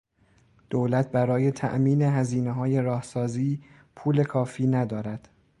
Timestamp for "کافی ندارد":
4.23-5.29